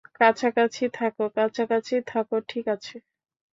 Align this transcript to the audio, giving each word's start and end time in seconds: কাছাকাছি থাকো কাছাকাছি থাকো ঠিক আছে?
কাছাকাছি 0.19 0.83
থাকো 0.93 1.25
কাছাকাছি 1.35 1.95
থাকো 2.07 2.35
ঠিক 2.49 2.65
আছে? 2.67 2.95